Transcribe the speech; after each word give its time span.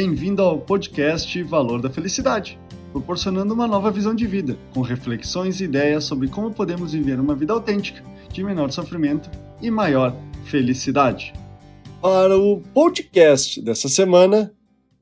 Bem-vindo 0.00 0.42
ao 0.42 0.60
podcast 0.60 1.42
Valor 1.42 1.82
da 1.82 1.90
Felicidade, 1.90 2.56
proporcionando 2.92 3.52
uma 3.52 3.66
nova 3.66 3.90
visão 3.90 4.14
de 4.14 4.28
vida, 4.28 4.56
com 4.72 4.80
reflexões 4.80 5.60
e 5.60 5.64
ideias 5.64 6.04
sobre 6.04 6.28
como 6.28 6.54
podemos 6.54 6.92
viver 6.92 7.18
uma 7.18 7.34
vida 7.34 7.52
autêntica, 7.52 8.00
de 8.32 8.44
menor 8.44 8.70
sofrimento 8.70 9.28
e 9.60 9.72
maior 9.72 10.16
felicidade. 10.44 11.32
Para 12.00 12.38
o 12.38 12.60
podcast 12.72 13.60
dessa 13.60 13.88
semana, 13.88 14.54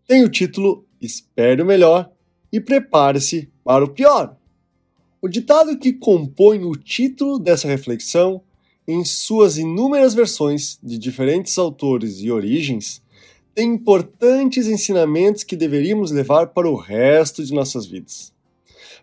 tem 0.09 0.25
o 0.25 0.31
título 0.31 0.87
Espere 0.99 1.61
o 1.61 1.67
Melhor 1.67 2.11
e 2.51 2.59
Prepare-se 2.59 3.51
para 3.63 3.85
o 3.85 3.91
Pior. 3.91 4.35
O 5.21 5.29
ditado 5.29 5.77
que 5.79 5.93
compõe 5.93 6.65
o 6.65 6.73
título 6.73 7.39
dessa 7.39 7.69
reflexão, 7.69 8.41
em 8.89 9.05
suas 9.05 9.59
inúmeras 9.59 10.15
versões 10.15 10.79
de 10.83 10.97
diferentes 10.97 11.59
autores 11.59 12.23
e 12.23 12.31
origens, 12.31 13.03
tem 13.57 13.73
importantes 13.73 14.67
ensinamentos 14.67 15.43
que 15.43 15.57
deveríamos 15.57 16.11
levar 16.11 16.49
para 16.49 16.69
o 16.69 16.77
resto 16.77 17.43
de 17.43 17.55
nossas 17.55 17.87
vidas. 17.87 18.31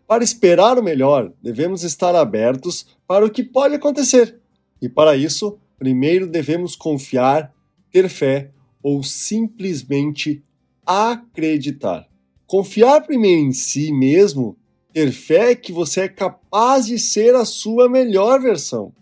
Para 0.05 0.23
esperar 0.23 0.77
o 0.77 0.84
melhor, 0.84 1.34
devemos 1.41 1.84
estar 1.84 2.13
abertos 2.16 2.85
para 3.08 3.25
o 3.25 3.31
que 3.31 3.44
pode 3.44 3.73
acontecer. 3.73 4.39
E 4.80 4.88
para 4.88 5.17
isso, 5.17 5.58
primeiro 5.80 6.27
devemos 6.27 6.75
confiar, 6.75 7.52
ter 7.91 8.08
fé 8.08 8.52
ou 8.84 9.02
simplesmente 9.02 10.44
acreditar. 10.85 12.08
Confiar 12.45 13.02
primeiro 13.08 13.41
em 13.41 13.53
si 13.53 13.91
mesmo, 13.91 14.55
ter 14.94 15.11
fé 15.11 15.55
que 15.55 15.72
você 15.72 16.02
é 16.02 16.08
capaz 16.08 16.85
de 16.85 16.99
ser 16.99 17.33
a 17.33 17.44
sua 17.44 17.89
melhor 17.89 18.39
versão. 18.39 18.94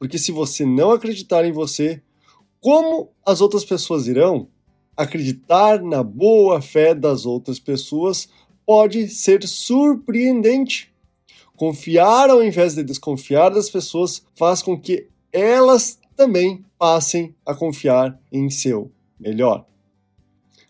Porque 0.00 0.18
se 0.18 0.32
você 0.32 0.66
não 0.66 0.90
acreditar 0.90 1.44
em 1.44 1.52
você, 1.52 2.02
como 2.60 3.12
as 3.24 3.40
outras 3.40 3.64
pessoas 3.64 4.08
irão? 4.08 4.48
Acreditar 5.00 5.82
na 5.82 6.02
boa 6.02 6.60
fé 6.60 6.94
das 6.94 7.24
outras 7.24 7.58
pessoas 7.58 8.28
pode 8.66 9.08
ser 9.08 9.42
surpreendente. 9.48 10.92
Confiar 11.56 12.28
ao 12.28 12.44
invés 12.44 12.74
de 12.74 12.84
desconfiar 12.84 13.48
das 13.48 13.70
pessoas 13.70 14.22
faz 14.34 14.62
com 14.62 14.78
que 14.78 15.08
elas 15.32 15.98
também 16.14 16.62
passem 16.78 17.34
a 17.46 17.54
confiar 17.54 18.20
em 18.30 18.50
seu 18.50 18.90
melhor. 19.18 19.66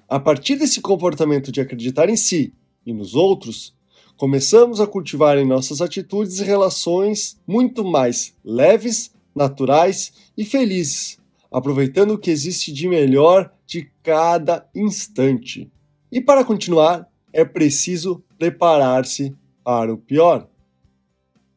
A 0.08 0.20
partir 0.20 0.54
desse 0.54 0.80
comportamento 0.80 1.50
de 1.50 1.60
acreditar 1.60 2.08
em 2.08 2.16
si 2.16 2.54
e 2.86 2.92
nos 2.92 3.16
outros, 3.16 3.74
começamos 4.16 4.80
a 4.80 4.86
cultivar 4.86 5.38
em 5.38 5.46
nossas 5.46 5.80
atitudes 5.80 6.38
relações 6.38 7.36
muito 7.44 7.84
mais 7.84 8.32
leves, 8.44 9.12
naturais 9.34 10.12
e 10.36 10.44
felizes, 10.44 11.19
aproveitando 11.50 12.12
o 12.12 12.18
que 12.18 12.30
existe 12.30 12.72
de 12.72 12.88
melhor 12.88 13.52
de 13.66 13.90
cada 14.02 14.68
instante. 14.74 15.70
E 16.10 16.20
para 16.20 16.44
continuar, 16.44 17.08
é 17.32 17.44
preciso 17.44 18.22
preparar-se 18.38 19.34
para 19.62 19.92
o 19.92 19.98
pior. 19.98 20.48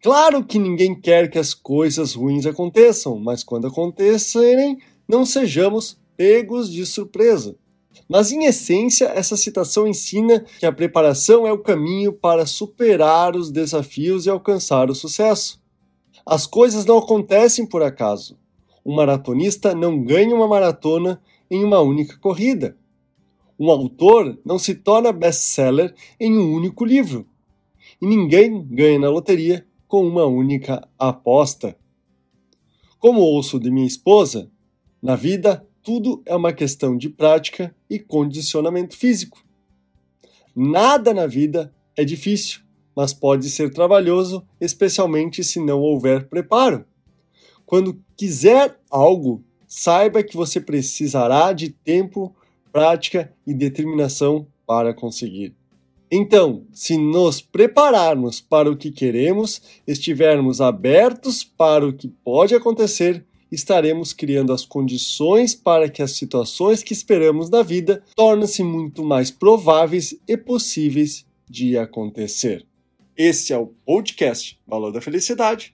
Claro 0.02 0.44
que 0.44 0.60
ninguém 0.60 1.00
quer 1.00 1.30
que 1.30 1.40
as 1.40 1.54
coisas 1.54 2.14
ruins 2.14 2.46
aconteçam, 2.46 3.18
mas 3.18 3.44
quando 3.44 3.68
acontecerem, 3.68 4.78
não 5.08 5.26
sejamos 5.26 5.98
pegos 6.18 6.70
de 6.70 6.86
surpresa. 6.86 7.56
Mas, 8.10 8.32
em 8.32 8.46
essência, 8.46 9.06
essa 9.06 9.38
citação 9.38 9.88
ensina 9.88 10.42
que 10.60 10.66
a 10.66 10.72
preparação 10.72 11.48
é 11.48 11.54
o 11.54 11.60
caminho 11.60 12.12
para 12.12 12.46
superar 12.46 13.36
os 13.36 13.50
desafios 13.50 14.26
e 14.26 14.30
alcançar 14.30 14.90
o 14.90 14.96
sucesso. 14.96 15.62
As 16.26 16.46
coisas 16.46 16.86
não 16.86 16.98
acontecem 16.98 17.66
por 17.66 17.82
acaso. 17.82 18.38
Um 18.86 18.95
maratonista 18.95 19.73
não 19.73 20.03
ganha 20.03 20.36
uma 20.36 20.48
maratona 20.48 21.22
em 21.50 21.64
uma 21.64 21.80
única 21.80 22.17
corrida. 22.17 22.78
Um 23.59 23.70
autor 23.70 24.40
não 24.44 24.59
se 24.59 24.75
torna 24.75 25.12
best-seller 25.14 25.94
em 26.20 26.38
um 26.38 26.53
único 26.53 26.84
livro. 26.84 27.25
E 28.02 28.06
ninguém 28.06 28.62
ganha 28.63 29.00
na 29.00 29.09
loteria 29.09 29.66
com 29.88 30.06
uma 30.06 30.25
única 30.25 30.88
aposta. 30.97 31.78
Como 33.00 33.22
ouço 33.22 33.59
de 33.59 33.69
minha 33.69 33.88
esposa, 33.88 34.50
na 35.02 35.16
vida 35.16 35.68
tudo 35.84 36.22
é 36.25 36.35
uma 36.35 36.53
questão 36.53 36.97
de 36.97 37.09
prática 37.09 37.75
e 37.90 38.00
condicionamento 38.00 38.97
físico. 38.97 39.44
Nada 40.56 41.13
na 41.13 41.28
vida 41.28 41.74
é 41.96 42.06
difícil, 42.06 42.62
mas 42.96 43.13
pode 43.13 43.50
ser 43.50 43.72
trabalhoso, 43.74 44.47
especialmente 44.59 45.44
se 45.44 45.59
não 45.59 45.81
houver 45.81 46.28
preparo. 46.28 46.85
Quando 47.73 48.00
quiser 48.16 48.79
algo, 48.88 49.44
saiba 49.67 50.22
que 50.22 50.38
você 50.38 50.61
precisará 50.61 51.51
de 51.53 51.72
tempo, 51.72 52.31
prática 52.72 53.34
e 53.47 53.51
determinação 53.51 54.45
para 54.63 54.94
conseguir. 54.94 55.56
Então, 56.11 56.67
se 56.72 56.95
nos 57.00 57.41
prepararmos 57.41 58.39
para 58.39 58.69
o 58.69 58.78
que 58.78 58.91
queremos, 58.91 59.59
estivermos 59.88 60.61
abertos 60.61 61.44
para 61.44 61.88
o 61.88 61.91
que 61.91 62.07
pode 62.07 62.53
acontecer, 62.53 63.25
estaremos 63.51 64.13
criando 64.13 64.53
as 64.53 64.63
condições 64.63 65.55
para 65.55 65.90
que 65.90 66.03
as 66.03 66.11
situações 66.11 66.84
que 66.84 66.94
esperamos 66.94 67.50
na 67.50 67.63
vida 67.63 68.03
tornem-se 68.16 68.63
muito 68.63 69.03
mais 69.03 69.31
prováveis 69.31 70.16
e 70.28 70.38
possíveis 70.38 71.25
de 71.50 71.75
acontecer. 71.75 72.67
Esse 73.17 73.51
é 73.51 73.57
o 73.57 73.73
podcast 73.84 74.59
Valor 74.67 74.91
da 74.91 75.01
Felicidade. 75.01 75.73